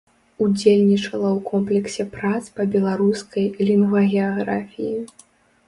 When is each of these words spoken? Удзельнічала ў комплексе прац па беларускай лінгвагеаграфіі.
Удзельнічала 0.43 1.27
ў 1.31 1.39
комплексе 1.49 2.03
прац 2.17 2.41
па 2.57 2.67
беларускай 2.77 3.45
лінгвагеаграфіі. 3.71 4.95